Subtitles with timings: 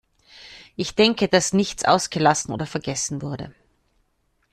[0.75, 3.53] Ich denke, dass nichts ausgelassen oder vergessen wurde.